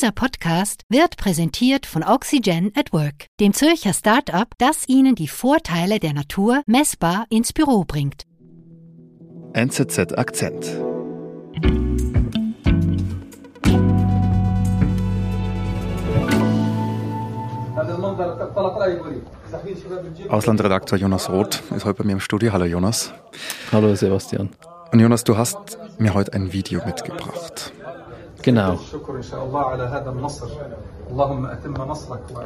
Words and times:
Dieser 0.00 0.12
Podcast 0.12 0.84
wird 0.88 1.18
präsentiert 1.18 1.84
von 1.84 2.02
Oxygen 2.02 2.72
at 2.74 2.90
Work, 2.94 3.26
dem 3.38 3.52
Zürcher 3.52 3.92
Start-up, 3.92 4.54
das 4.56 4.88
Ihnen 4.88 5.14
die 5.14 5.28
Vorteile 5.28 5.98
der 5.98 6.14
Natur 6.14 6.62
messbar 6.64 7.26
ins 7.28 7.52
Büro 7.52 7.84
bringt. 7.84 8.22
NZZ 9.52 10.16
Akzent. 10.16 10.64
Auslandredakteur 20.30 20.98
Jonas 20.98 21.28
Roth 21.28 21.62
ist 21.76 21.84
heute 21.84 21.98
bei 21.98 22.04
mir 22.04 22.12
im 22.12 22.20
Studio. 22.20 22.54
Hallo 22.54 22.64
Jonas. 22.64 23.12
Hallo 23.70 23.94
Sebastian. 23.94 24.48
Und 24.92 25.00
Jonas, 25.00 25.24
du 25.24 25.36
hast 25.36 25.76
mir 25.98 26.14
heute 26.14 26.32
ein 26.32 26.54
Video 26.54 26.82
mitgebracht. 26.86 27.74
Genau. 28.42 28.78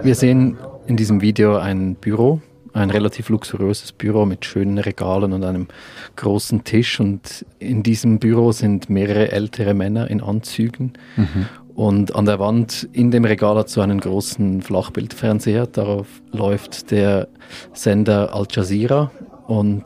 Wir 0.02 0.14
sehen 0.14 0.58
in 0.86 0.96
diesem 0.96 1.20
Video 1.20 1.56
ein 1.56 1.94
Büro, 1.94 2.40
ein 2.72 2.90
relativ 2.90 3.28
luxuriöses 3.28 3.92
Büro 3.92 4.26
mit 4.26 4.44
schönen 4.44 4.78
Regalen 4.78 5.32
und 5.32 5.44
einem 5.44 5.68
großen 6.16 6.64
Tisch. 6.64 7.00
Und 7.00 7.46
in 7.58 7.82
diesem 7.82 8.18
Büro 8.18 8.52
sind 8.52 8.90
mehrere 8.90 9.32
ältere 9.32 9.74
Männer 9.74 10.10
in 10.10 10.20
Anzügen. 10.20 10.94
Mhm. 11.16 11.46
Und 11.74 12.14
an 12.14 12.24
der 12.24 12.38
Wand 12.38 12.88
in 12.92 13.10
dem 13.10 13.24
Regal 13.24 13.56
hat 13.56 13.68
so 13.68 13.80
einen 13.80 14.00
großen 14.00 14.62
Flachbildfernseher. 14.62 15.66
Darauf 15.66 16.06
läuft 16.32 16.90
der 16.92 17.28
Sender 17.72 18.32
Al 18.32 18.46
Jazeera 18.48 19.10
und 19.46 19.82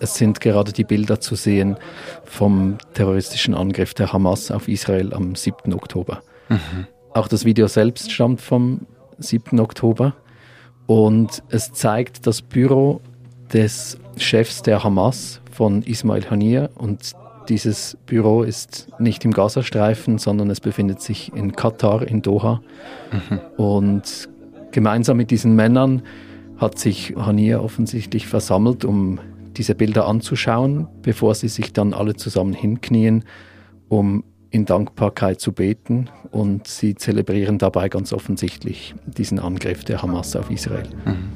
es 0.00 0.14
sind 0.14 0.40
gerade 0.40 0.72
die 0.72 0.84
Bilder 0.84 1.20
zu 1.20 1.34
sehen 1.34 1.76
vom 2.24 2.78
terroristischen 2.94 3.54
Angriff 3.54 3.94
der 3.94 4.12
Hamas 4.12 4.50
auf 4.50 4.68
Israel 4.68 5.12
am 5.14 5.34
7. 5.34 5.72
Oktober. 5.74 6.22
Mhm. 6.48 6.86
Auch 7.14 7.28
das 7.28 7.44
Video 7.44 7.66
selbst 7.66 8.12
stammt 8.12 8.40
vom 8.40 8.86
7. 9.18 9.60
Oktober 9.60 10.14
und 10.86 11.42
es 11.48 11.72
zeigt 11.72 12.26
das 12.26 12.42
Büro 12.42 13.00
des 13.52 13.98
Chefs 14.16 14.62
der 14.62 14.84
Hamas 14.84 15.40
von 15.50 15.82
Ismail 15.82 16.30
Haniyeh 16.30 16.68
und 16.74 17.12
dieses 17.48 17.96
Büro 18.06 18.42
ist 18.42 18.88
nicht 18.98 19.24
im 19.24 19.32
Gazastreifen, 19.32 20.18
sondern 20.18 20.50
es 20.50 20.60
befindet 20.60 21.00
sich 21.00 21.32
in 21.32 21.52
Katar, 21.52 22.02
in 22.02 22.20
Doha. 22.20 22.60
Mhm. 23.12 23.40
Und 23.56 24.28
gemeinsam 24.72 25.16
mit 25.16 25.30
diesen 25.30 25.54
Männern 25.54 26.02
hat 26.58 26.78
sich 26.78 27.14
Haniyeh 27.16 27.54
offensichtlich 27.54 28.26
versammelt, 28.26 28.84
um 28.84 29.20
diese 29.56 29.74
Bilder 29.74 30.06
anzuschauen, 30.06 30.88
bevor 31.02 31.34
sie 31.34 31.48
sich 31.48 31.72
dann 31.72 31.94
alle 31.94 32.14
zusammen 32.14 32.52
hinknien, 32.52 33.24
um 33.88 34.24
in 34.50 34.64
Dankbarkeit 34.64 35.40
zu 35.40 35.52
beten 35.52 36.08
und 36.30 36.66
sie 36.66 36.94
zelebrieren 36.94 37.58
dabei 37.58 37.88
ganz 37.88 38.12
offensichtlich 38.12 38.94
diesen 39.06 39.38
Angriff 39.38 39.84
der 39.84 40.02
Hamas 40.02 40.36
auf 40.36 40.50
Israel. 40.50 40.88
Mhm. 41.04 41.28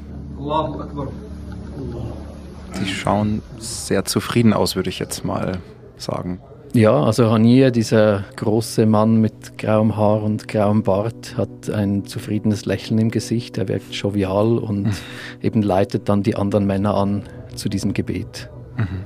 Sie 2.73 2.87
schauen 2.87 3.41
sehr 3.59 4.05
zufrieden 4.05 4.53
aus, 4.53 4.75
würde 4.75 4.89
ich 4.89 4.99
jetzt 4.99 5.25
mal 5.25 5.59
sagen. 5.97 6.39
Ja, 6.73 7.03
also 7.03 7.29
Hanier, 7.29 7.69
dieser 7.69 8.23
große 8.37 8.85
Mann 8.85 9.17
mit 9.17 9.57
grauem 9.57 9.97
Haar 9.97 10.23
und 10.23 10.47
grauem 10.47 10.83
Bart, 10.83 11.35
hat 11.35 11.69
ein 11.69 12.05
zufriedenes 12.05 12.65
Lächeln 12.65 12.97
im 12.97 13.11
Gesicht. 13.11 13.57
Er 13.57 13.67
wirkt 13.67 13.93
jovial 13.93 14.57
und 14.57 14.83
mhm. 14.83 14.93
eben 15.41 15.61
leitet 15.61 16.07
dann 16.07 16.23
die 16.23 16.35
anderen 16.35 16.65
Männer 16.65 16.95
an, 16.95 17.23
zu 17.61 17.69
diesem 17.69 17.93
Gebet. 17.93 18.49
Mhm. 18.75 19.05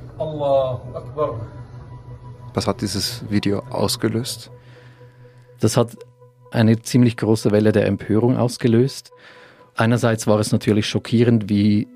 Was 2.53 2.67
hat 2.67 2.81
dieses 2.81 3.30
Video 3.30 3.59
ausgelöst? 3.70 4.50
Das 5.59 5.75
hat 5.75 5.97
eine 6.52 6.81
ziemlich 6.81 7.17
große 7.17 7.52
Welle 7.52 7.73
der 7.73 7.86
Empörung 7.86 8.38
ausgelöst. 8.38 9.12
Einerseits 9.75 10.25
war 10.25 10.39
es 10.39 10.53
natürlich 10.53 10.88
schockierend, 10.88 11.50
wie 11.50 11.88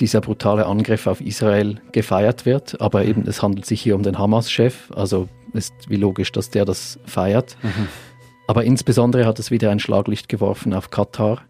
dieser 0.00 0.22
brutale 0.22 0.64
Angriff 0.64 1.06
auf 1.06 1.20
Israel 1.20 1.82
gefeiert 1.92 2.46
wird, 2.46 2.80
aber 2.80 3.04
eben 3.04 3.26
es 3.26 3.42
handelt 3.42 3.66
sich 3.66 3.82
hier 3.82 3.94
um 3.94 4.02
den 4.02 4.18
Hamas-Chef, 4.18 4.90
also 4.92 5.28
ist 5.52 5.74
wie 5.88 5.96
logisch, 5.96 6.32
dass 6.32 6.48
der 6.48 6.64
das 6.64 6.98
feiert. 7.04 7.58
Mhm. 7.62 7.88
Aber 8.46 8.64
insbesondere 8.64 9.26
hat 9.26 9.38
es 9.38 9.50
wieder 9.50 9.70
ein 9.70 9.80
Schlaglicht 9.80 10.30
geworfen 10.30 10.72
auf 10.72 10.88
Katar, 10.88 11.42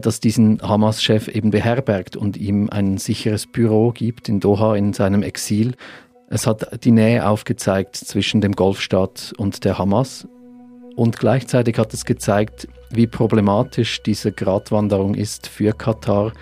das 0.00 0.20
diesen 0.20 0.60
Hamas-Chef 0.62 1.28
eben 1.28 1.50
beherbergt 1.50 2.16
und 2.16 2.36
ihm 2.36 2.68
ein 2.70 2.98
sicheres 2.98 3.46
Büro 3.46 3.92
gibt 3.92 4.28
in 4.28 4.40
Doha 4.40 4.74
in 4.76 4.92
seinem 4.92 5.22
Exil. 5.22 5.74
Es 6.28 6.46
hat 6.46 6.84
die 6.84 6.90
Nähe 6.90 7.28
aufgezeigt 7.28 7.96
zwischen 7.96 8.40
dem 8.40 8.52
Golfstaat 8.52 9.32
und 9.36 9.64
der 9.64 9.78
Hamas 9.78 10.26
und 10.96 11.18
gleichzeitig 11.18 11.78
hat 11.78 11.94
es 11.94 12.04
gezeigt, 12.04 12.68
wie 12.90 13.06
problematisch 13.06 14.02
diese 14.02 14.32
Gratwanderung 14.32 15.14
ist 15.14 15.46
für 15.46 15.72
Katar 15.72 16.32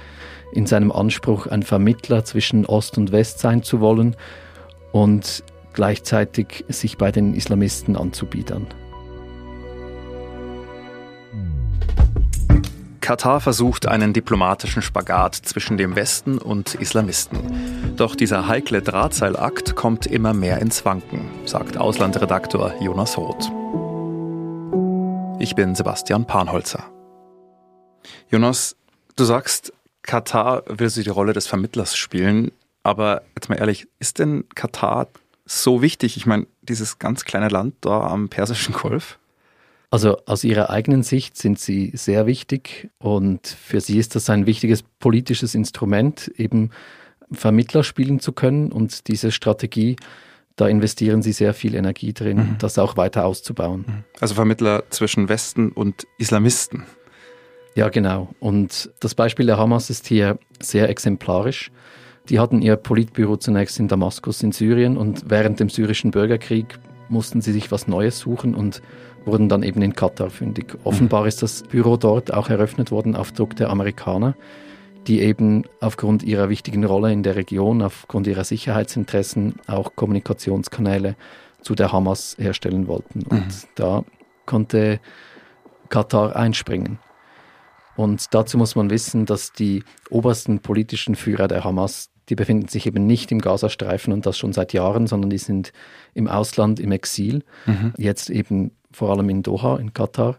in 0.52 0.66
seinem 0.66 0.90
Anspruch, 0.90 1.46
ein 1.46 1.62
Vermittler 1.62 2.24
zwischen 2.24 2.66
Ost 2.66 2.98
und 2.98 3.12
West 3.12 3.38
sein 3.38 3.62
zu 3.62 3.80
wollen 3.80 4.16
und 4.92 5.44
gleichzeitig 5.74 6.64
sich 6.68 6.96
bei 6.96 7.12
den 7.12 7.34
Islamisten 7.34 7.96
anzubiedern. 7.96 8.66
Katar 13.08 13.40
versucht 13.40 13.88
einen 13.88 14.12
diplomatischen 14.12 14.82
Spagat 14.82 15.34
zwischen 15.34 15.78
dem 15.78 15.96
Westen 15.96 16.36
und 16.36 16.74
Islamisten. 16.74 17.96
Doch 17.96 18.14
dieser 18.14 18.48
heikle 18.48 18.82
Drahtseilakt 18.82 19.74
kommt 19.74 20.04
immer 20.04 20.34
mehr 20.34 20.58
ins 20.58 20.84
Wanken, 20.84 21.30
sagt 21.46 21.78
Auslandredaktor 21.78 22.74
Jonas 22.82 23.16
Roth. 23.16 23.50
Ich 25.40 25.54
bin 25.54 25.74
Sebastian 25.74 26.26
Panholzer. 26.26 26.84
Jonas, 28.28 28.76
du 29.16 29.24
sagst, 29.24 29.72
Katar 30.02 30.64
will 30.66 30.90
sie 30.90 31.02
die 31.02 31.08
Rolle 31.08 31.32
des 31.32 31.46
Vermittlers 31.46 31.96
spielen, 31.96 32.52
aber 32.82 33.22
jetzt 33.34 33.48
mal 33.48 33.56
ehrlich, 33.56 33.88
ist 33.98 34.18
denn 34.18 34.44
Katar 34.54 35.06
so 35.46 35.80
wichtig? 35.80 36.18
Ich 36.18 36.26
meine, 36.26 36.46
dieses 36.60 36.98
ganz 36.98 37.24
kleine 37.24 37.48
Land 37.48 37.76
da 37.80 38.02
am 38.02 38.28
Persischen 38.28 38.74
Golf? 38.74 39.18
Also 39.90 40.18
aus 40.26 40.44
ihrer 40.44 40.68
eigenen 40.68 41.02
Sicht 41.02 41.36
sind 41.38 41.58
sie 41.58 41.92
sehr 41.94 42.26
wichtig 42.26 42.90
und 42.98 43.46
für 43.46 43.80
sie 43.80 43.98
ist 43.98 44.14
das 44.14 44.28
ein 44.28 44.44
wichtiges 44.46 44.82
politisches 44.82 45.54
Instrument, 45.54 46.30
eben 46.36 46.70
Vermittler 47.32 47.82
spielen 47.82 48.20
zu 48.20 48.32
können 48.32 48.70
und 48.70 49.08
diese 49.08 49.32
Strategie, 49.32 49.96
da 50.56 50.68
investieren 50.68 51.22
sie 51.22 51.32
sehr 51.32 51.54
viel 51.54 51.74
Energie 51.74 52.12
drin, 52.12 52.36
mhm. 52.36 52.56
das 52.58 52.78
auch 52.78 52.96
weiter 52.96 53.24
auszubauen. 53.24 53.84
Mhm. 53.86 54.04
Also 54.20 54.34
Vermittler 54.34 54.84
zwischen 54.90 55.28
Westen 55.30 55.70
und 55.70 56.06
Islamisten. 56.18 56.84
Ja, 57.74 57.88
genau. 57.88 58.34
Und 58.40 58.90
das 59.00 59.14
Beispiel 59.14 59.46
der 59.46 59.56
Hamas 59.56 59.88
ist 59.88 60.06
hier 60.06 60.38
sehr 60.60 60.88
exemplarisch. 60.90 61.70
Die 62.28 62.40
hatten 62.40 62.60
ihr 62.60 62.76
Politbüro 62.76 63.36
zunächst 63.36 63.78
in 63.78 63.88
Damaskus 63.88 64.42
in 64.42 64.52
Syrien 64.52 64.96
und 64.98 65.30
während 65.30 65.60
dem 65.60 65.70
syrischen 65.70 66.10
Bürgerkrieg 66.10 66.78
mussten 67.08 67.40
sie 67.40 67.52
sich 67.52 67.70
was 67.70 67.88
Neues 67.88 68.18
suchen 68.18 68.54
und 68.54 68.82
wurden 69.28 69.48
dann 69.48 69.62
eben 69.62 69.82
in 69.82 69.94
Katar 69.94 70.30
fündig. 70.30 70.76
Offenbar 70.84 71.26
ist 71.26 71.42
das 71.42 71.62
Büro 71.62 71.96
dort 71.96 72.32
auch 72.32 72.48
eröffnet 72.48 72.90
worden 72.90 73.16
auf 73.16 73.32
Druck 73.32 73.56
der 73.56 73.70
Amerikaner, 73.70 74.34
die 75.06 75.20
eben 75.20 75.64
aufgrund 75.80 76.22
ihrer 76.22 76.48
wichtigen 76.48 76.84
Rolle 76.84 77.12
in 77.12 77.22
der 77.22 77.36
Region, 77.36 77.82
aufgrund 77.82 78.26
ihrer 78.26 78.44
Sicherheitsinteressen 78.44 79.56
auch 79.66 79.94
Kommunikationskanäle 79.94 81.16
zu 81.60 81.74
der 81.74 81.92
Hamas 81.92 82.36
herstellen 82.38 82.86
wollten. 82.86 83.22
Und 83.22 83.46
mhm. 83.46 83.68
da 83.74 84.04
konnte 84.46 85.00
Katar 85.88 86.36
einspringen. 86.36 86.98
Und 87.96 88.32
dazu 88.34 88.58
muss 88.58 88.76
man 88.76 88.90
wissen, 88.90 89.26
dass 89.26 89.52
die 89.52 89.82
obersten 90.10 90.60
politischen 90.60 91.16
Führer 91.16 91.48
der 91.48 91.64
Hamas 91.64 92.10
die 92.28 92.34
befinden 92.34 92.68
sich 92.68 92.86
eben 92.86 93.06
nicht 93.06 93.32
im 93.32 93.40
Gazastreifen 93.40 94.12
und 94.12 94.26
das 94.26 94.38
schon 94.38 94.52
seit 94.52 94.72
Jahren, 94.72 95.06
sondern 95.06 95.30
die 95.30 95.38
sind 95.38 95.72
im 96.14 96.28
Ausland, 96.28 96.80
im 96.80 96.92
Exil. 96.92 97.42
Mhm. 97.66 97.94
Jetzt 97.96 98.30
eben 98.30 98.72
vor 98.98 99.10
allem 99.10 99.30
in 99.30 99.42
Doha, 99.42 99.76
in 99.76 99.94
Katar. 99.94 100.38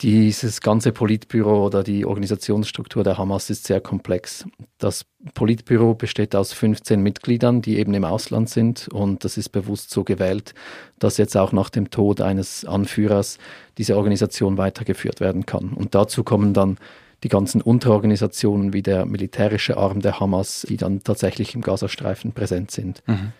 Dieses 0.00 0.60
ganze 0.60 0.92
Politbüro 0.92 1.66
oder 1.66 1.82
die 1.82 2.04
Organisationsstruktur 2.04 3.02
der 3.02 3.18
Hamas 3.18 3.50
ist 3.50 3.64
sehr 3.64 3.80
komplex. 3.80 4.44
Das 4.78 5.06
Politbüro 5.34 5.94
besteht 5.94 6.36
aus 6.36 6.52
15 6.52 7.00
Mitgliedern, 7.00 7.62
die 7.62 7.78
eben 7.78 7.94
im 7.94 8.04
Ausland 8.04 8.48
sind 8.48 8.88
und 8.88 9.24
das 9.24 9.36
ist 9.36 9.48
bewusst 9.48 9.90
so 9.90 10.04
gewählt, 10.04 10.54
dass 11.00 11.16
jetzt 11.16 11.36
auch 11.36 11.52
nach 11.52 11.70
dem 11.70 11.90
Tod 11.90 12.20
eines 12.20 12.64
Anführers 12.64 13.38
diese 13.76 13.96
Organisation 13.96 14.56
weitergeführt 14.56 15.20
werden 15.20 15.46
kann. 15.46 15.72
Und 15.72 15.96
dazu 15.96 16.22
kommen 16.22 16.52
dann 16.54 16.78
die 17.24 17.28
ganzen 17.28 17.60
Unterorganisationen 17.60 18.72
wie 18.72 18.82
der 18.82 19.04
militärische 19.04 19.76
Arm 19.76 20.00
der 20.00 20.20
Hamas, 20.20 20.64
die 20.68 20.76
dann 20.76 21.02
tatsächlich 21.02 21.56
im 21.56 21.62
Gazastreifen 21.62 22.32
präsent 22.32 22.70
sind. 22.70 23.02
Mhm. 23.06 23.32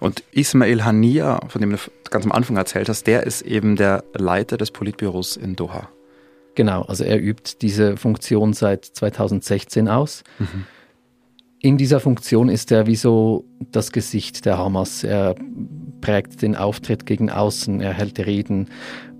Und 0.00 0.22
Ismail 0.32 0.84
Hania, 0.84 1.40
von 1.48 1.60
dem 1.60 1.70
du 1.70 1.78
ganz 2.10 2.24
am 2.24 2.32
Anfang 2.32 2.56
erzählt 2.56 2.88
hast, 2.88 3.06
der 3.06 3.24
ist 3.24 3.42
eben 3.42 3.76
der 3.76 4.04
Leiter 4.14 4.56
des 4.56 4.70
Politbüros 4.70 5.36
in 5.36 5.56
Doha. 5.56 5.88
Genau, 6.54 6.82
also 6.82 7.04
er 7.04 7.20
übt 7.20 7.56
diese 7.62 7.96
Funktion 7.96 8.52
seit 8.52 8.84
2016 8.84 9.88
aus. 9.88 10.22
Mhm. 10.38 10.66
In 11.60 11.78
dieser 11.78 12.00
Funktion 12.00 12.48
ist 12.48 12.72
er 12.72 12.86
wie 12.86 12.96
so 12.96 13.44
das 13.60 13.92
Gesicht 13.92 14.44
der 14.44 14.58
Hamas. 14.58 15.04
Er 15.04 15.36
prägt 16.00 16.42
den 16.42 16.56
Auftritt 16.56 17.06
gegen 17.06 17.30
außen, 17.30 17.80
er 17.80 17.92
hält 17.92 18.18
Reden 18.18 18.68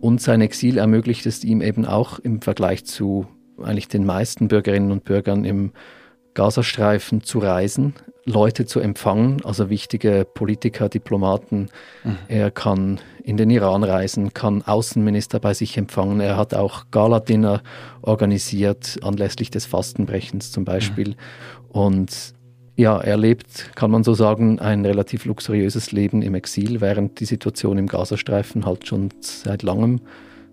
und 0.00 0.20
sein 0.20 0.40
Exil 0.40 0.78
ermöglicht 0.78 1.24
es 1.26 1.44
ihm 1.44 1.62
eben 1.62 1.86
auch 1.86 2.18
im 2.18 2.42
Vergleich 2.42 2.84
zu 2.84 3.28
eigentlich 3.62 3.86
den 3.86 4.04
meisten 4.04 4.48
Bürgerinnen 4.48 4.90
und 4.90 5.04
Bürgern 5.04 5.44
im 5.44 5.70
Gazastreifen 6.34 7.22
zu 7.22 7.38
reisen, 7.38 7.94
Leute 8.24 8.66
zu 8.66 8.80
empfangen, 8.80 9.44
also 9.44 9.68
wichtige 9.68 10.24
Politiker, 10.24 10.88
Diplomaten. 10.88 11.68
Mhm. 12.04 12.18
Er 12.28 12.50
kann 12.50 13.00
in 13.24 13.36
den 13.36 13.50
Iran 13.50 13.82
reisen, 13.82 14.32
kann 14.32 14.62
Außenminister 14.62 15.40
bei 15.40 15.54
sich 15.54 15.76
empfangen. 15.76 16.20
Er 16.20 16.36
hat 16.36 16.54
auch 16.54 16.84
Gala-Dinner 16.90 17.62
organisiert, 18.00 18.98
anlässlich 19.02 19.50
des 19.50 19.66
Fastenbrechens 19.66 20.52
zum 20.52 20.64
Beispiel. 20.64 21.10
Mhm. 21.10 21.14
Und 21.68 22.34
ja, 22.76 22.98
er 22.98 23.16
lebt, 23.16 23.74
kann 23.74 23.90
man 23.90 24.04
so 24.04 24.14
sagen, 24.14 24.58
ein 24.58 24.84
relativ 24.86 25.24
luxuriöses 25.24 25.92
Leben 25.92 26.22
im 26.22 26.34
Exil, 26.34 26.80
während 26.80 27.20
die 27.20 27.26
Situation 27.26 27.76
im 27.76 27.86
Gazastreifen 27.86 28.64
halt 28.64 28.86
schon 28.86 29.10
seit 29.20 29.62
langem 29.62 30.00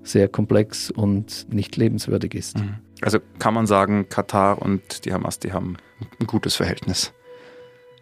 sehr 0.03 0.27
komplex 0.27 0.91
und 0.91 1.53
nicht 1.53 1.77
lebenswürdig 1.77 2.33
ist. 2.33 2.57
Mhm. 2.57 2.75
Also 3.01 3.19
kann 3.37 3.53
man 3.53 3.67
sagen, 3.67 4.09
Katar 4.09 4.61
und 4.61 5.05
die 5.05 5.13
Hamas, 5.13 5.39
die 5.39 5.53
haben 5.53 5.77
ein 6.19 6.27
gutes 6.27 6.55
Verhältnis. 6.55 7.13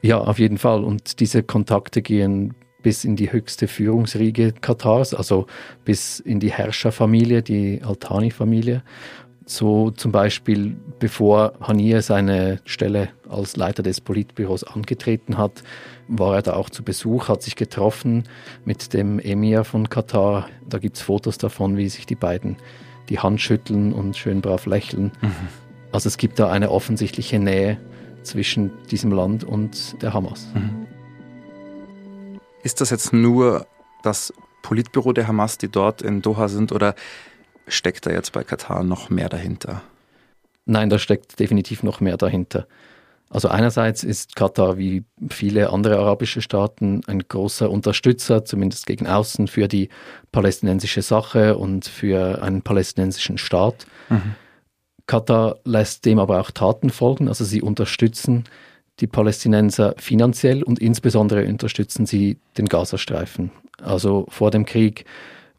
Ja, 0.02 0.20
auf 0.20 0.40
jeden 0.40 0.58
Fall. 0.58 0.84
Und 0.84 1.20
diese 1.20 1.44
Kontakte 1.44 2.02
gehen 2.02 2.54
bis 2.82 3.04
in 3.04 3.16
die 3.16 3.32
höchste 3.32 3.68
Führungsriege 3.68 4.54
Katars, 4.54 5.14
also 5.14 5.48
bis 5.84 6.20
in 6.20 6.40
die 6.40 6.52
Herrscherfamilie, 6.52 7.42
die 7.42 7.82
Altani-Familie. 7.84 8.84
So 9.46 9.92
zum 9.92 10.12
Beispiel, 10.12 10.76
bevor 11.00 11.54
Haniyeh 11.62 12.02
seine 12.02 12.60
Stelle 12.66 13.10
als 13.30 13.56
Leiter 13.56 13.82
des 13.82 14.02
Politbüros 14.02 14.64
angetreten 14.66 15.38
hat, 15.38 15.64
war 16.10 16.36
er 16.36 16.42
da 16.42 16.54
auch 16.54 16.70
zu 16.70 16.84
Besuch, 16.84 17.30
hat 17.30 17.42
sich 17.42 17.56
getroffen 17.56 18.24
mit 18.66 18.94
dem 18.94 19.20
Emir 19.20 19.64
von 19.64 19.90
Katar. 19.90 20.50
Da 20.68 20.80
gibt 20.80 20.98
es 20.98 21.02
Fotos 21.02 21.38
davon, 21.38 21.78
wie 21.78 21.88
sich 21.88 22.06
die 22.06 22.16
beiden 22.16 22.58
die 23.10 23.20
Hand 23.20 23.40
schütteln 23.40 23.94
und 23.94 24.18
schön 24.18 24.42
brav 24.42 24.66
lächeln. 24.66 25.14
Mhm. 25.22 25.32
Also 25.94 26.08
es 26.08 26.18
gibt 26.18 26.40
da 26.40 26.50
eine 26.50 26.70
offensichtliche 26.70 27.40
Nähe 27.40 27.78
zwischen 28.28 28.72
diesem 28.92 29.12
Land 29.12 29.44
und 29.44 30.02
der 30.02 30.14
Hamas. 30.14 30.48
Mhm. 30.54 30.88
Ist 32.64 32.82
das 32.82 32.90
jetzt 32.90 33.14
nur 33.14 33.66
das 34.04 34.34
Politbüro 34.62 35.14
der 35.14 35.28
Hamas, 35.28 35.58
die 35.58 35.70
dort 35.70 36.02
in 36.02 36.22
Doha 36.22 36.48
sind, 36.48 36.72
oder 36.72 36.96
steckt 37.68 38.06
da 38.06 38.12
jetzt 38.12 38.34
bei 38.34 38.44
Katar 38.44 38.84
noch 38.84 39.10
mehr 39.10 39.30
dahinter? 39.30 39.82
Nein, 40.66 40.90
da 40.90 41.00
steckt 41.00 41.40
definitiv 41.40 41.84
noch 41.84 42.02
mehr 42.02 42.18
dahinter. 42.18 42.68
Also 43.30 43.50
einerseits 43.50 44.04
ist 44.04 44.36
Katar 44.36 44.78
wie 44.78 45.04
viele 45.30 45.72
andere 45.72 45.98
arabische 45.98 46.42
Staaten 46.42 47.02
ein 47.08 47.28
großer 47.28 47.70
Unterstützer, 47.70 48.46
zumindest 48.46 48.86
gegen 48.86 49.08
außen, 49.08 49.48
für 49.48 49.68
die 49.68 49.90
palästinensische 50.32 51.02
Sache 51.02 51.58
und 51.58 51.86
für 51.86 52.42
einen 52.42 52.62
palästinensischen 52.62 53.38
Staat. 53.38 53.86
Mhm. 54.10 54.36
Katar 55.08 55.58
lässt 55.64 56.06
dem 56.06 56.20
aber 56.20 56.40
auch 56.40 56.52
Taten 56.52 56.90
folgen, 56.90 57.28
also 57.28 57.44
sie 57.44 57.62
unterstützen 57.62 58.44
die 59.00 59.08
Palästinenser 59.08 59.96
finanziell 59.98 60.64
und 60.64 60.80
insbesondere 60.80 61.46
unterstützen 61.46 62.06
sie 62.06 62.38
den 62.58 62.66
Gazastreifen. 62.66 63.52
Also 63.82 64.26
vor 64.30 64.52
dem 64.52 64.66
Krieg 64.66 65.06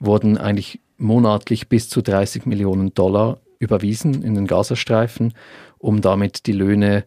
wurden 0.00 0.38
eigentlich 0.38 0.80
monatlich 0.96 1.68
bis 1.68 1.88
zu 1.88 2.02
30 2.02 2.46
Millionen 2.46 2.92
Dollar 2.94 3.38
überwiesen 3.60 4.22
in 4.22 4.34
den 4.34 4.46
Gazastreifen, 4.46 5.34
um 5.78 6.00
damit 6.00 6.46
die 6.46 6.52
Löhne 6.52 7.04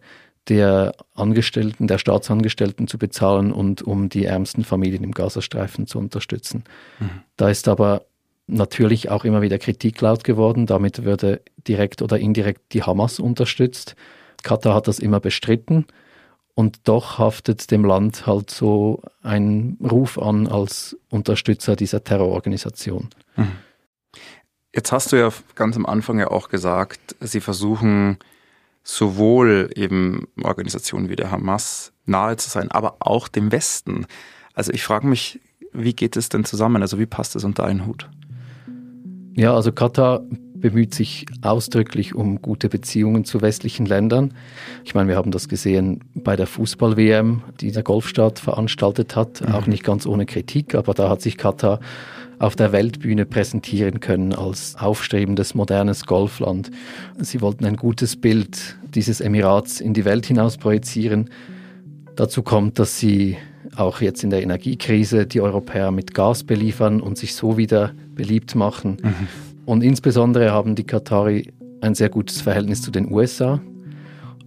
der 0.48 0.94
Angestellten, 1.14 1.86
der 1.86 1.98
Staatsangestellten 1.98 2.88
zu 2.88 2.98
bezahlen 2.98 3.52
und 3.52 3.82
um 3.82 4.08
die 4.08 4.24
ärmsten 4.24 4.64
Familien 4.64 5.04
im 5.04 5.12
Gazastreifen 5.12 5.86
zu 5.86 5.98
unterstützen. 5.98 6.64
Mhm. 6.98 7.10
Da 7.36 7.48
ist 7.48 7.68
aber 7.68 8.06
natürlich 8.46 9.08
auch 9.10 9.24
immer 9.24 9.42
wieder 9.42 9.58
Kritik 9.58 10.00
laut 10.00 10.24
geworden. 10.24 10.66
Damit 10.66 11.04
würde 11.04 11.42
direkt 11.68 12.02
oder 12.02 12.18
indirekt 12.18 12.72
die 12.72 12.82
Hamas 12.82 13.18
unterstützt. 13.18 13.96
Katar 14.42 14.74
hat 14.74 14.88
das 14.88 14.98
immer 14.98 15.20
bestritten 15.20 15.86
und 16.54 16.88
doch 16.88 17.18
haftet 17.18 17.70
dem 17.70 17.84
Land 17.84 18.26
halt 18.26 18.50
so 18.50 19.02
ein 19.22 19.78
Ruf 19.82 20.18
an 20.18 20.46
als 20.46 20.96
Unterstützer 21.10 21.76
dieser 21.76 22.04
Terrororganisation. 22.04 23.08
Mhm. 23.36 23.52
Jetzt 24.74 24.92
hast 24.92 25.12
du 25.12 25.16
ja 25.16 25.30
ganz 25.54 25.76
am 25.76 25.86
Anfang 25.86 26.18
ja 26.18 26.28
auch 26.28 26.48
gesagt, 26.48 27.16
sie 27.20 27.40
versuchen 27.40 28.18
sowohl 28.82 29.70
eben 29.76 30.26
Organisationen 30.42 31.08
wie 31.08 31.16
der 31.16 31.30
Hamas 31.30 31.92
nahe 32.06 32.36
zu 32.36 32.50
sein, 32.50 32.70
aber 32.70 32.96
auch 33.00 33.28
dem 33.28 33.52
Westen. 33.52 34.06
Also 34.54 34.72
ich 34.72 34.82
frage 34.82 35.06
mich, 35.06 35.40
wie 35.72 35.94
geht 35.94 36.16
es 36.16 36.28
denn 36.28 36.44
zusammen? 36.44 36.82
Also 36.82 36.98
wie 36.98 37.06
passt 37.06 37.36
es 37.36 37.44
unter 37.44 37.64
einen 37.64 37.86
Hut? 37.86 38.08
Ja, 39.34 39.54
also 39.54 39.72
Katar 39.72 40.22
bemüht 40.62 40.94
sich 40.94 41.26
ausdrücklich 41.42 42.14
um 42.14 42.40
gute 42.40 42.70
Beziehungen 42.70 43.26
zu 43.26 43.42
westlichen 43.42 43.84
Ländern. 43.84 44.32
Ich 44.84 44.94
meine, 44.94 45.08
wir 45.08 45.16
haben 45.16 45.30
das 45.30 45.48
gesehen 45.48 46.00
bei 46.14 46.36
der 46.36 46.46
Fußball-WM, 46.46 47.42
die 47.60 47.72
der 47.72 47.82
Golfstaat 47.82 48.38
veranstaltet 48.38 49.14
hat, 49.14 49.42
mhm. 49.42 49.54
auch 49.54 49.66
nicht 49.66 49.84
ganz 49.84 50.06
ohne 50.06 50.24
Kritik, 50.24 50.74
aber 50.74 50.94
da 50.94 51.10
hat 51.10 51.20
sich 51.20 51.36
Katar 51.36 51.80
auf 52.38 52.56
der 52.56 52.72
Weltbühne 52.72 53.26
präsentieren 53.26 54.00
können 54.00 54.32
als 54.32 54.76
aufstrebendes, 54.76 55.54
modernes 55.54 56.06
Golfland. 56.06 56.70
Sie 57.18 57.40
wollten 57.40 57.64
ein 57.64 57.76
gutes 57.76 58.16
Bild 58.16 58.76
dieses 58.94 59.20
Emirats 59.20 59.80
in 59.80 59.94
die 59.94 60.04
Welt 60.04 60.26
hinaus 60.26 60.56
projizieren. 60.56 61.30
Dazu 62.16 62.42
kommt, 62.42 62.78
dass 62.78 62.98
sie 62.98 63.36
auch 63.76 64.00
jetzt 64.00 64.24
in 64.24 64.30
der 64.30 64.42
Energiekrise 64.42 65.26
die 65.26 65.40
Europäer 65.40 65.90
mit 65.90 66.14
Gas 66.14 66.44
beliefern 66.44 67.00
und 67.00 67.16
sich 67.16 67.34
so 67.34 67.56
wieder 67.56 67.92
beliebt 68.14 68.54
machen. 68.54 68.98
Mhm. 69.02 69.28
Und 69.64 69.82
insbesondere 69.82 70.50
haben 70.50 70.74
die 70.74 70.84
Katari 70.84 71.52
ein 71.80 71.94
sehr 71.94 72.08
gutes 72.08 72.40
Verhältnis 72.40 72.82
zu 72.82 72.90
den 72.90 73.12
USA. 73.12 73.60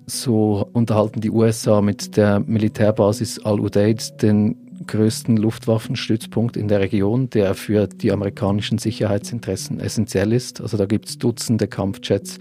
So 0.07 0.69
unterhalten 0.73 1.21
die 1.21 1.31
USA 1.31 1.81
mit 1.81 2.15
der 2.15 2.39
Militärbasis 2.39 3.43
Al-Udeid 3.43 4.21
den 4.21 4.55
größten 4.87 5.37
Luftwaffenstützpunkt 5.37 6.57
in 6.57 6.67
der 6.67 6.79
Region, 6.81 7.29
der 7.29 7.55
für 7.55 7.87
die 7.87 8.11
amerikanischen 8.11 8.77
Sicherheitsinteressen 8.77 9.79
essentiell 9.79 10.31
ist. 10.33 10.61
Also 10.61 10.77
da 10.77 10.85
gibt 10.85 11.09
es 11.09 11.17
Dutzende 11.17 11.67
Kampfjets 11.67 12.37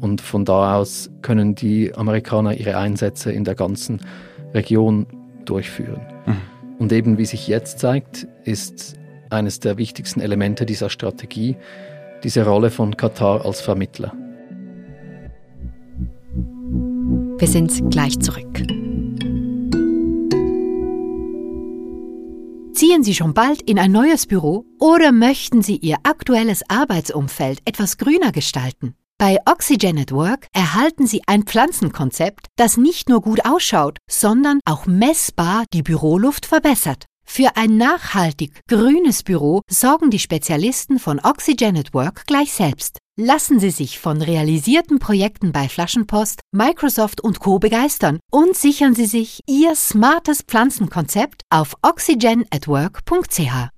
und 0.00 0.20
von 0.20 0.44
da 0.44 0.76
aus 0.76 1.10
können 1.22 1.54
die 1.54 1.94
Amerikaner 1.94 2.54
ihre 2.54 2.76
Einsätze 2.76 3.32
in 3.32 3.44
der 3.44 3.54
ganzen 3.54 4.00
Region 4.54 5.06
durchführen. 5.44 6.00
Mhm. 6.26 6.36
Und 6.78 6.92
eben 6.92 7.18
wie 7.18 7.26
sich 7.26 7.48
jetzt 7.48 7.80
zeigt, 7.80 8.26
ist 8.44 8.96
eines 9.30 9.60
der 9.60 9.76
wichtigsten 9.76 10.20
Elemente 10.20 10.64
dieser 10.64 10.90
Strategie 10.90 11.56
diese 12.24 12.44
Rolle 12.44 12.70
von 12.70 12.96
Katar 12.96 13.44
als 13.44 13.60
Vermittler. 13.60 14.12
Wir 17.38 17.48
sind 17.48 17.90
gleich 17.90 18.18
zurück. 18.18 18.62
Ziehen 22.74 23.04
Sie 23.04 23.14
schon 23.14 23.34
bald 23.34 23.62
in 23.62 23.78
ein 23.78 23.92
neues 23.92 24.26
Büro 24.26 24.64
oder 24.80 25.12
möchten 25.12 25.62
Sie 25.62 25.76
Ihr 25.76 25.96
aktuelles 26.02 26.62
Arbeitsumfeld 26.68 27.60
etwas 27.64 27.98
grüner 27.98 28.32
gestalten? 28.32 28.94
Bei 29.16 29.38
Oxygen 29.46 29.98
at 29.98 30.10
Work 30.10 30.48
erhalten 30.52 31.06
Sie 31.06 31.22
ein 31.26 31.44
Pflanzenkonzept, 31.44 32.46
das 32.56 32.76
nicht 32.76 33.08
nur 33.08 33.20
gut 33.20 33.44
ausschaut, 33.44 33.98
sondern 34.10 34.58
auch 34.64 34.86
messbar 34.86 35.64
die 35.72 35.82
Büroluft 35.82 36.46
verbessert. 36.46 37.04
Für 37.24 37.56
ein 37.56 37.76
nachhaltig 37.76 38.60
grünes 38.68 39.22
Büro 39.22 39.62
sorgen 39.68 40.10
die 40.10 40.18
Spezialisten 40.18 40.98
von 40.98 41.20
Oxygen 41.20 41.76
at 41.76 41.94
Work 41.94 42.26
gleich 42.26 42.52
selbst. 42.52 42.98
Lassen 43.16 43.60
Sie 43.60 43.70
sich 43.70 44.00
von 44.00 44.22
realisierten 44.22 44.98
Projekten 44.98 45.52
bei 45.52 45.68
Flaschenpost, 45.68 46.40
Microsoft 46.52 47.20
und 47.20 47.40
Co. 47.40 47.58
begeistern 47.58 48.18
und 48.30 48.56
sichern 48.56 48.94
Sie 48.94 49.06
sich 49.06 49.40
Ihr 49.46 49.76
smartes 49.76 50.42
Pflanzenkonzept 50.42 51.42
auf 51.50 51.74
oxygenatwork.ch. 51.82 53.70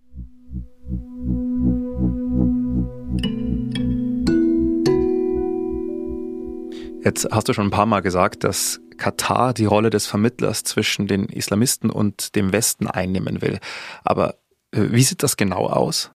Jetzt 7.04 7.28
hast 7.30 7.48
du 7.48 7.52
schon 7.52 7.68
ein 7.68 7.70
paar 7.70 7.86
Mal 7.86 8.00
gesagt, 8.00 8.42
dass 8.42 8.80
Katar 8.96 9.54
die 9.54 9.64
Rolle 9.64 9.90
des 9.90 10.06
Vermittlers 10.06 10.64
zwischen 10.64 11.06
den 11.06 11.26
Islamisten 11.26 11.90
und 11.90 12.34
dem 12.34 12.52
Westen 12.52 12.86
einnehmen 12.86 13.42
will. 13.42 13.58
Aber 14.04 14.36
äh, 14.72 14.88
wie 14.90 15.02
sieht 15.02 15.22
das 15.22 15.36
genau 15.36 15.66
aus? 15.66 16.10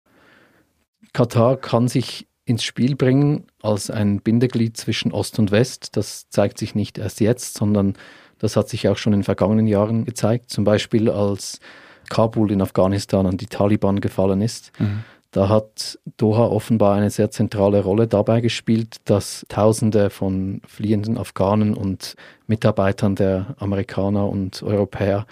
Katar 1.12 1.56
kann 1.56 1.88
sich 1.88 2.28
ins 2.44 2.64
Spiel 2.64 2.96
bringen 2.96 3.46
als 3.62 3.90
ein 3.90 4.20
Bindeglied 4.20 4.76
zwischen 4.76 5.12
Ost 5.12 5.38
und 5.38 5.50
West. 5.50 5.96
Das 5.96 6.28
zeigt 6.30 6.58
sich 6.58 6.74
nicht 6.74 6.98
erst 6.98 7.20
jetzt, 7.20 7.56
sondern 7.56 7.94
das 8.38 8.56
hat 8.56 8.68
sich 8.68 8.88
auch 8.88 8.96
schon 8.96 9.12
in 9.12 9.20
den 9.20 9.24
vergangenen 9.24 9.66
Jahren 9.66 10.04
gezeigt. 10.04 10.50
Zum 10.50 10.64
Beispiel 10.64 11.10
als 11.10 11.60
Kabul 12.08 12.50
in 12.50 12.60
Afghanistan 12.60 13.26
an 13.26 13.36
die 13.36 13.46
Taliban 13.46 14.00
gefallen 14.00 14.40
ist. 14.40 14.72
Mhm. 14.78 15.04
Da 15.32 15.48
hat 15.48 15.98
Doha 16.16 16.46
offenbar 16.46 16.96
eine 16.96 17.10
sehr 17.10 17.30
zentrale 17.30 17.82
Rolle 17.82 18.08
dabei 18.08 18.40
gespielt, 18.40 18.96
dass 19.04 19.46
Tausende 19.48 20.10
von 20.10 20.60
fliehenden 20.66 21.18
Afghanen 21.18 21.74
und 21.74 22.16
Mitarbeitern 22.48 23.14
der 23.14 23.54
Amerikaner 23.58 24.28
und 24.28 24.62
Europäer 24.62 25.26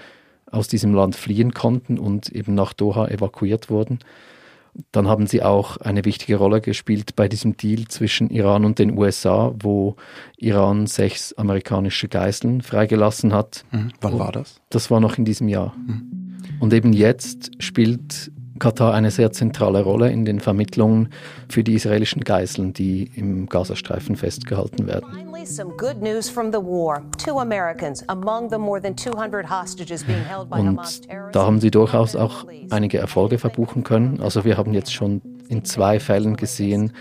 aus 0.51 0.69
diesem 0.69 0.95
Land 0.95 1.17
fliehen 1.17 1.53
konnten 1.53 1.99
und 1.99 2.31
eben 2.31 2.55
nach 2.55 2.73
Doha 2.73 3.09
evakuiert 3.09 3.71
wurden. 3.71 3.99
Dann 4.93 5.09
haben 5.09 5.27
sie 5.27 5.43
auch 5.43 5.79
eine 5.79 6.05
wichtige 6.05 6.37
Rolle 6.37 6.61
gespielt 6.61 7.17
bei 7.17 7.29
diesem 7.29 7.57
Deal 7.57 7.89
zwischen 7.89 8.31
Iran 8.31 8.65
und 8.65 8.79
den 8.79 8.97
USA, 8.97 9.53
wo 9.59 9.97
Iran 10.37 10.87
sechs 10.87 11.33
amerikanische 11.33 12.07
Geiseln 12.07 12.63
freigelassen 12.63 13.33
hat. 13.33 13.65
Mhm. 13.73 13.91
Wann 14.01 14.19
war 14.21 14.31
das? 14.31 14.61
Das 14.71 14.91
war 14.91 15.01
noch 15.01 15.19
in 15.19 15.25
diesem 15.25 15.49
Jahr. 15.49 15.75
Mhm. 15.77 16.37
Und 16.61 16.73
eben 16.73 16.93
jetzt 16.93 17.51
spielt 17.59 18.31
Katar 18.59 18.95
eine 18.95 19.11
sehr 19.11 19.33
zentrale 19.33 19.83
Rolle 19.83 20.11
in 20.11 20.25
den 20.25 20.41
Vermittlungen 20.41 21.11
für 21.49 21.63
die 21.65 21.75
israelischen 21.75 22.23
Geiseln, 22.25 22.73
die 22.73 23.11
im 23.15 23.47
Gazastreifen 23.49 24.17
festgehalten 24.17 24.87
werden. 24.87 25.07
Und 30.51 30.81
da 31.33 31.47
haben 31.47 31.61
sie 31.61 31.71
durchaus 31.71 32.17
auch 32.17 32.47
einige 32.71 32.99
Erfolge 32.99 33.39
verbuchen 33.39 33.85
können. 33.85 34.21
Also 34.21 34.45
wir 34.45 34.57
haben 34.57 34.75
jetzt 34.75 34.93
schon 34.93 35.23
in 35.49 35.65
zwei 35.65 36.01
Fällen 36.01 36.37
gesehen, 36.37 36.93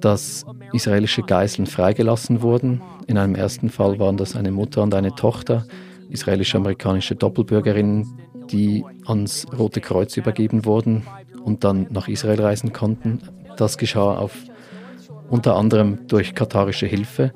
dass 0.00 0.44
israelische 0.72 1.22
Geiseln 1.22 1.66
freigelassen 1.66 2.42
wurden. 2.42 2.82
In 3.06 3.18
einem 3.18 3.34
ersten 3.34 3.70
Fall 3.70 3.98
waren 3.98 4.16
das 4.16 4.36
eine 4.36 4.50
Mutter 4.50 4.82
und 4.82 4.94
eine 4.94 5.14
Tochter, 5.14 5.64
israelisch-amerikanische 6.10 7.14
Doppelbürgerinnen, 7.14 8.18
die 8.50 8.84
ans 9.06 9.46
Rote 9.56 9.80
Kreuz 9.80 10.16
übergeben 10.16 10.64
wurden 10.64 11.06
und 11.42 11.64
dann 11.64 11.86
nach 11.90 12.08
Israel 12.08 12.40
reisen 12.40 12.72
konnten. 12.72 13.20
Das 13.56 13.78
geschah 13.78 14.16
auf, 14.16 14.32
unter 15.28 15.56
anderem 15.56 16.06
durch 16.08 16.34
katarische 16.34 16.86
Hilfe. 16.86 17.32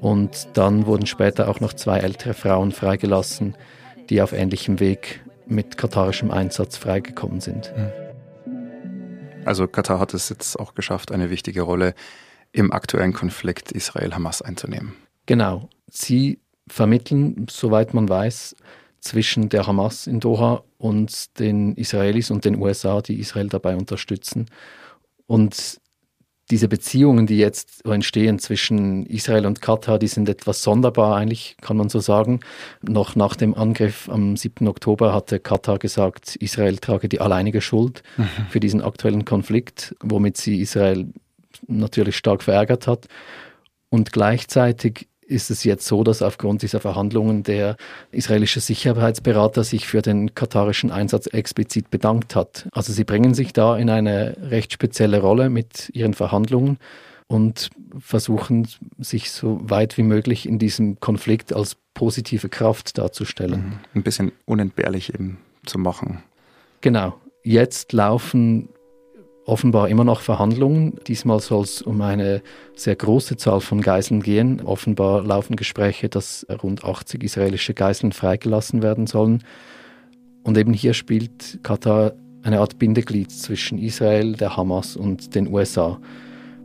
Und 0.00 0.48
dann 0.54 0.86
wurden 0.86 1.06
später 1.06 1.48
auch 1.48 1.60
noch 1.60 1.72
zwei 1.72 1.98
ältere 1.98 2.34
Frauen 2.34 2.70
freigelassen, 2.70 3.56
die 4.10 4.22
auf 4.22 4.32
ähnlichem 4.32 4.80
Weg 4.80 5.24
mit 5.46 5.76
katarischem 5.76 6.30
Einsatz 6.30 6.76
freigekommen 6.76 7.40
sind. 7.40 7.72
Hm. 7.74 7.90
Also 9.44 9.66
Katar 9.66 9.98
hat 9.98 10.14
es 10.14 10.28
jetzt 10.28 10.58
auch 10.60 10.74
geschafft, 10.74 11.10
eine 11.10 11.30
wichtige 11.30 11.62
Rolle 11.62 11.94
im 12.52 12.72
aktuellen 12.72 13.12
Konflikt 13.12 13.72
Israel-Hamas 13.72 14.42
einzunehmen. 14.42 14.94
Genau. 15.26 15.68
Sie 15.86 16.38
vermitteln, 16.68 17.46
soweit 17.48 17.94
man 17.94 18.08
weiß, 18.08 18.56
zwischen 19.00 19.48
der 19.48 19.66
Hamas 19.66 20.06
in 20.06 20.20
Doha 20.20 20.62
und 20.78 21.38
den 21.38 21.74
Israelis 21.74 22.30
und 22.30 22.44
den 22.44 22.56
USA, 22.56 23.00
die 23.00 23.20
Israel 23.20 23.48
dabei 23.48 23.76
unterstützen. 23.76 24.46
Und 25.26 25.80
diese 26.50 26.68
Beziehungen, 26.68 27.26
die 27.26 27.36
jetzt 27.36 27.84
entstehen 27.84 28.38
zwischen 28.38 29.04
Israel 29.06 29.44
und 29.44 29.60
Katar, 29.60 29.98
die 29.98 30.06
sind 30.06 30.28
etwas 30.28 30.62
sonderbar 30.62 31.16
eigentlich, 31.16 31.56
kann 31.60 31.76
man 31.76 31.90
so 31.90 32.00
sagen. 32.00 32.40
Noch 32.80 33.16
nach 33.16 33.36
dem 33.36 33.54
Angriff 33.54 34.08
am 34.08 34.36
7. 34.36 34.66
Oktober 34.66 35.12
hatte 35.12 35.40
Katar 35.40 35.78
gesagt, 35.78 36.36
Israel 36.36 36.78
trage 36.78 37.08
die 37.08 37.20
alleinige 37.20 37.60
Schuld 37.60 38.02
mhm. 38.16 38.28
für 38.48 38.60
diesen 38.60 38.80
aktuellen 38.80 39.26
Konflikt, 39.26 39.94
womit 40.00 40.38
sie 40.38 40.60
Israel 40.60 41.12
natürlich 41.66 42.16
stark 42.16 42.42
verärgert 42.42 42.86
hat. 42.86 43.08
Und 43.90 44.12
gleichzeitig 44.12 45.08
ist 45.28 45.50
es 45.50 45.64
jetzt 45.64 45.86
so, 45.86 46.02
dass 46.04 46.22
aufgrund 46.22 46.62
dieser 46.62 46.80
Verhandlungen 46.80 47.42
der 47.42 47.76
israelische 48.10 48.60
Sicherheitsberater 48.60 49.62
sich 49.62 49.86
für 49.86 50.02
den 50.02 50.34
katarischen 50.34 50.90
Einsatz 50.90 51.26
explizit 51.26 51.90
bedankt 51.90 52.34
hat. 52.34 52.66
Also 52.72 52.92
sie 52.92 53.04
bringen 53.04 53.34
sich 53.34 53.52
da 53.52 53.76
in 53.76 53.90
eine 53.90 54.36
recht 54.40 54.72
spezielle 54.72 55.20
Rolle 55.20 55.50
mit 55.50 55.90
ihren 55.92 56.14
Verhandlungen 56.14 56.78
und 57.26 57.70
versuchen 57.98 58.66
sich 58.98 59.30
so 59.30 59.60
weit 59.62 59.98
wie 59.98 60.02
möglich 60.02 60.48
in 60.48 60.58
diesem 60.58 60.98
Konflikt 60.98 61.52
als 61.52 61.76
positive 61.92 62.48
Kraft 62.48 62.96
darzustellen. 62.96 63.60
Mhm. 63.60 63.78
Ein 63.94 64.02
bisschen 64.02 64.32
unentbehrlich 64.46 65.12
eben 65.14 65.38
zu 65.66 65.78
machen. 65.78 66.22
Genau. 66.80 67.14
Jetzt 67.42 67.92
laufen 67.92 68.70
offenbar 69.48 69.88
immer 69.88 70.04
noch 70.04 70.20
Verhandlungen. 70.20 70.94
Diesmal 71.06 71.40
soll 71.40 71.64
es 71.64 71.82
um 71.82 72.00
eine 72.00 72.42
sehr 72.74 72.96
große 72.96 73.36
Zahl 73.36 73.60
von 73.60 73.80
Geiseln 73.80 74.22
gehen. 74.22 74.60
Offenbar 74.60 75.22
laufen 75.22 75.56
Gespräche, 75.56 76.08
dass 76.08 76.46
rund 76.62 76.84
80 76.84 77.22
israelische 77.24 77.74
Geiseln 77.74 78.12
freigelassen 78.12 78.82
werden 78.82 79.06
sollen. 79.06 79.42
Und 80.44 80.56
eben 80.56 80.72
hier 80.72 80.94
spielt 80.94 81.60
Katar 81.62 82.12
eine 82.42 82.60
Art 82.60 82.78
Bindeglied 82.78 83.30
zwischen 83.30 83.78
Israel, 83.78 84.34
der 84.34 84.56
Hamas 84.56 84.96
und 84.96 85.34
den 85.34 85.52
USA. 85.52 85.98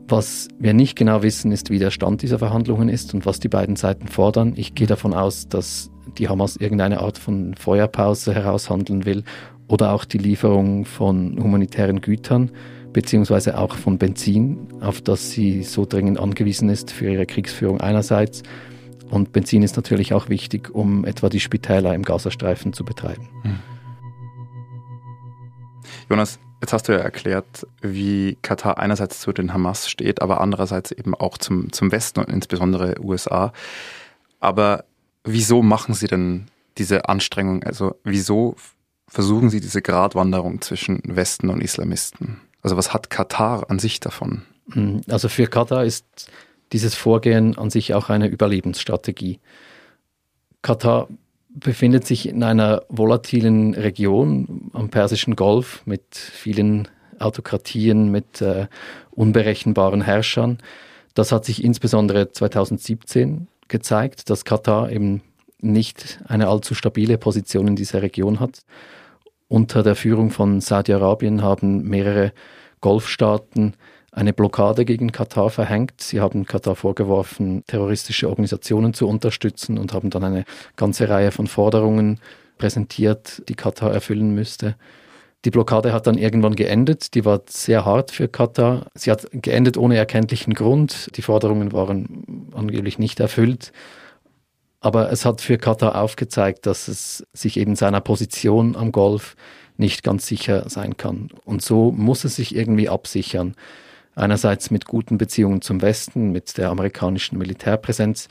Was 0.07 0.49
wir 0.59 0.73
nicht 0.73 0.95
genau 0.95 1.23
wissen, 1.23 1.51
ist, 1.51 1.69
wie 1.69 1.79
der 1.79 1.91
Stand 1.91 2.21
dieser 2.21 2.39
Verhandlungen 2.39 2.89
ist 2.89 3.13
und 3.13 3.25
was 3.25 3.39
die 3.39 3.47
beiden 3.47 3.75
Seiten 3.77 4.07
fordern. 4.07 4.53
Ich 4.55 4.75
gehe 4.75 4.87
davon 4.87 5.13
aus, 5.13 5.47
dass 5.47 5.89
die 6.17 6.27
Hamas 6.27 6.57
irgendeine 6.57 6.99
Art 6.99 7.17
von 7.17 7.55
Feuerpause 7.55 8.33
heraushandeln 8.35 9.05
will 9.05 9.23
oder 9.73 9.91
auch 9.91 10.05
die 10.05 10.19
Lieferung 10.19 10.85
von 10.85 11.35
humanitären 11.41 11.99
Gütern 11.99 12.51
beziehungsweise 12.93 13.57
auch 13.57 13.75
von 13.75 13.97
Benzin, 13.97 14.67
auf 14.81 15.01
das 15.01 15.31
sie 15.31 15.63
so 15.63 15.87
dringend 15.87 16.19
angewiesen 16.19 16.69
ist 16.69 16.91
für 16.91 17.09
ihre 17.09 17.25
Kriegsführung 17.25 17.81
einerseits. 17.81 18.43
Und 19.09 19.31
Benzin 19.31 19.63
ist 19.63 19.75
natürlich 19.75 20.13
auch 20.13 20.29
wichtig, 20.29 20.69
um 20.75 21.05
etwa 21.05 21.27
die 21.27 21.39
Spitäler 21.39 21.95
im 21.95 22.03
Gazastreifen 22.03 22.73
zu 22.73 22.85
betreiben. 22.85 23.27
Hm. 23.41 23.59
Jonas, 26.07 26.37
jetzt 26.61 26.71
hast 26.71 26.87
du 26.87 26.91
ja 26.91 26.99
erklärt, 26.99 27.65
wie 27.81 28.37
Katar 28.43 28.77
einerseits 28.77 29.21
zu 29.21 29.31
den 29.33 29.55
Hamas 29.55 29.89
steht, 29.89 30.21
aber 30.21 30.39
andererseits 30.39 30.91
eben 30.91 31.15
auch 31.15 31.39
zum, 31.39 31.71
zum 31.71 31.91
Westen 31.91 32.19
und 32.19 32.29
insbesondere 32.29 33.03
USA. 33.03 33.51
Aber 34.39 34.85
wieso 35.23 35.63
machen 35.63 35.95
sie 35.95 36.05
denn 36.05 36.45
diese 36.77 37.09
Anstrengung? 37.09 37.63
Also 37.63 37.95
wieso 38.03 38.55
versuchen 39.07 39.49
sie 39.49 39.59
diese 39.59 39.81
Gratwanderung 39.81 40.61
zwischen 40.61 41.01
Westen 41.03 41.49
und 41.49 41.61
Islamisten? 41.61 42.41
Also 42.61 42.77
was 42.77 42.93
hat 42.93 43.09
Katar 43.09 43.69
an 43.69 43.79
sich 43.79 43.99
davon? 43.99 44.43
Hm, 44.71 45.01
also 45.09 45.29
für 45.29 45.47
Katar 45.47 45.85
ist 45.85 46.31
dieses 46.71 46.95
Vorgehen 46.95 47.57
an 47.57 47.69
sich 47.69 47.93
auch 47.93 48.09
eine 48.09 48.27
Überlebensstrategie. 48.27 49.39
Katar 50.61 51.07
befindet 51.49 52.07
sich 52.07 52.27
in 52.27 52.43
einer 52.43 52.83
volatilen 52.89 53.75
Region 53.75 54.71
am 54.73 54.89
Persischen 54.89 55.35
Golf 55.35 55.83
mit 55.85 56.15
vielen 56.15 56.87
Autokratien, 57.19 58.09
mit 58.09 58.41
äh, 58.41 58.67
unberechenbaren 59.11 60.01
Herrschern. 60.01 60.57
Das 61.13 61.31
hat 61.31 61.45
sich 61.45 61.63
insbesondere 61.63 62.31
2017 62.31 63.47
gezeigt, 63.67 64.29
dass 64.29 64.45
Katar 64.45 64.91
eben 64.91 65.21
nicht 65.63 66.19
eine 66.25 66.47
allzu 66.47 66.75
stabile 66.75 67.17
Position 67.17 67.67
in 67.67 67.75
dieser 67.75 68.01
Region 68.01 68.39
hat. 68.39 68.59
Unter 69.47 69.83
der 69.83 69.95
Führung 69.95 70.31
von 70.31 70.61
Saudi-Arabien 70.61 71.41
haben 71.41 71.83
mehrere 71.83 72.33
Golfstaaten 72.81 73.75
eine 74.11 74.33
Blockade 74.33 74.85
gegen 74.85 75.11
Katar 75.11 75.49
verhängt. 75.49 76.01
Sie 76.01 76.21
haben 76.21 76.45
Katar 76.45 76.75
vorgeworfen, 76.75 77.63
terroristische 77.67 78.29
Organisationen 78.29 78.93
zu 78.93 79.07
unterstützen 79.07 79.77
und 79.77 79.93
haben 79.93 80.09
dann 80.09 80.23
eine 80.23 80.45
ganze 80.75 81.09
Reihe 81.09 81.31
von 81.31 81.47
Forderungen 81.47 82.19
präsentiert, 82.57 83.41
die 83.49 83.55
Katar 83.55 83.91
erfüllen 83.91 84.35
müsste. 84.35 84.75
Die 85.45 85.51
Blockade 85.51 85.91
hat 85.91 86.07
dann 86.07 86.17
irgendwann 86.17 86.55
geendet. 86.55 87.15
Die 87.15 87.25
war 87.25 87.41
sehr 87.49 87.85
hart 87.85 88.11
für 88.11 88.27
Katar. 88.29 88.87
Sie 88.95 89.11
hat 89.11 89.27
geendet 89.33 89.77
ohne 89.77 89.97
erkenntlichen 89.97 90.53
Grund. 90.53 91.09
Die 91.17 91.21
Forderungen 91.21 91.73
waren 91.73 92.51
angeblich 92.55 92.97
nicht 92.97 93.19
erfüllt. 93.19 93.73
Aber 94.83 95.13
es 95.13 95.23
hat 95.23 95.39
für 95.39 95.57
Katar 95.57 95.95
aufgezeigt, 95.95 96.65
dass 96.65 96.89
es 96.89 97.25
sich 97.31 97.55
eben 97.55 97.77
seiner 97.77 98.01
Position 98.01 98.75
am 98.75 98.91
Golf 98.91 99.37
nicht 99.77 100.03
ganz 100.03 100.27
sicher 100.27 100.69
sein 100.69 100.97
kann. 100.97 101.29
Und 101.45 101.61
so 101.61 101.93
muss 101.93 102.25
es 102.25 102.35
sich 102.35 102.53
irgendwie 102.53 102.89
absichern. 102.89 103.55
Einerseits 104.13 104.71
mit 104.71 104.85
guten 104.85 105.17
Beziehungen 105.17 105.61
zum 105.61 105.81
Westen, 105.81 106.33
mit 106.33 106.57
der 106.57 106.69
amerikanischen 106.69 107.37
Militärpräsenz. 107.37 108.27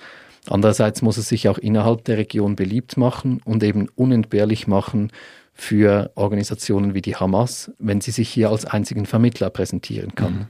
Andererseits 0.46 1.00
muss 1.00 1.16
es 1.16 1.26
sich 1.26 1.48
auch 1.48 1.56
innerhalb 1.56 2.04
der 2.04 2.18
Region 2.18 2.54
beliebt 2.54 2.98
machen 2.98 3.40
und 3.46 3.62
eben 3.62 3.88
unentbehrlich 3.94 4.66
machen 4.66 5.10
für 5.54 6.10
Organisationen 6.16 6.92
wie 6.92 7.00
die 7.00 7.16
Hamas, 7.16 7.72
wenn 7.78 8.02
sie 8.02 8.10
sich 8.10 8.28
hier 8.28 8.50
als 8.50 8.66
einzigen 8.66 9.06
Vermittler 9.06 9.48
präsentieren 9.48 10.14
kann. 10.14 10.34
Mhm. 10.34 10.46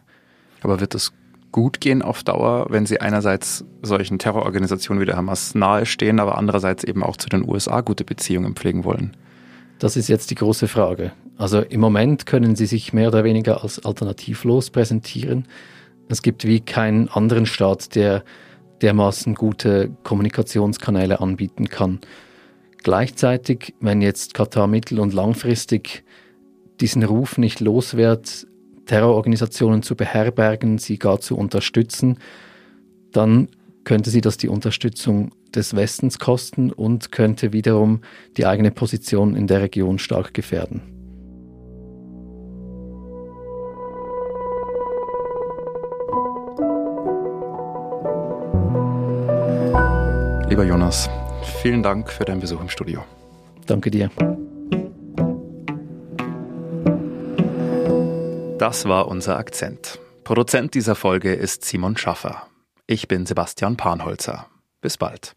Aber 0.62 0.80
wird 0.80 0.94
das 0.94 1.12
gut 1.52 1.80
gehen 1.80 2.02
auf 2.02 2.24
Dauer, 2.24 2.66
wenn 2.70 2.86
sie 2.86 3.00
einerseits 3.00 3.64
solchen 3.82 4.18
Terrororganisationen 4.18 5.00
wie 5.00 5.06
der 5.06 5.16
Hamas 5.16 5.54
nahestehen, 5.54 6.18
aber 6.18 6.38
andererseits 6.38 6.82
eben 6.82 7.02
auch 7.02 7.16
zu 7.16 7.28
den 7.28 7.48
USA 7.48 7.82
gute 7.82 8.04
Beziehungen 8.04 8.56
pflegen 8.56 8.84
wollen? 8.84 9.16
Das 9.78 9.96
ist 9.96 10.08
jetzt 10.08 10.30
die 10.30 10.34
große 10.34 10.68
Frage. 10.68 11.12
Also 11.36 11.60
im 11.60 11.80
Moment 11.80 12.26
können 12.26 12.56
sie 12.56 12.66
sich 12.66 12.92
mehr 12.92 13.08
oder 13.08 13.24
weniger 13.24 13.62
als 13.62 13.84
alternativlos 13.84 14.70
präsentieren. 14.70 15.46
Es 16.08 16.22
gibt 16.22 16.44
wie 16.46 16.60
keinen 16.60 17.08
anderen 17.08 17.46
Staat, 17.46 17.94
der 17.94 18.24
dermaßen 18.80 19.34
gute 19.34 19.90
Kommunikationskanäle 20.02 21.20
anbieten 21.20 21.68
kann. 21.68 22.00
Gleichzeitig, 22.82 23.74
wenn 23.80 24.02
jetzt 24.02 24.34
Katar 24.34 24.66
mittel- 24.66 25.00
und 25.00 25.14
langfristig 25.14 26.04
diesen 26.80 27.02
Ruf 27.04 27.38
nicht 27.38 27.60
los 27.60 27.96
Terrororganisationen 28.86 29.82
zu 29.82 29.94
beherbergen, 29.96 30.78
sie 30.78 30.98
gar 30.98 31.20
zu 31.20 31.36
unterstützen, 31.36 32.18
dann 33.12 33.48
könnte 33.84 34.10
sie 34.10 34.20
das 34.20 34.36
die 34.36 34.48
Unterstützung 34.48 35.32
des 35.54 35.76
Westens 35.76 36.18
kosten 36.18 36.70
und 36.70 37.12
könnte 37.12 37.52
wiederum 37.52 38.00
die 38.36 38.46
eigene 38.46 38.70
Position 38.70 39.36
in 39.36 39.46
der 39.46 39.60
Region 39.60 39.98
stark 39.98 40.34
gefährden. 40.34 40.82
Lieber 50.48 50.64
Jonas, 50.64 51.08
vielen 51.62 51.82
Dank 51.82 52.10
für 52.10 52.24
deinen 52.24 52.40
Besuch 52.40 52.60
im 52.60 52.68
Studio. 52.68 53.02
Danke 53.66 53.90
dir. 53.90 54.10
Das 58.62 58.84
war 58.84 59.08
unser 59.08 59.38
Akzent. 59.38 59.98
Produzent 60.22 60.74
dieser 60.74 60.94
Folge 60.94 61.34
ist 61.34 61.64
Simon 61.64 61.96
Schaffer. 61.96 62.46
Ich 62.86 63.08
bin 63.08 63.26
Sebastian 63.26 63.76
Panholzer. 63.76 64.46
Bis 64.80 64.96
bald. 64.96 65.34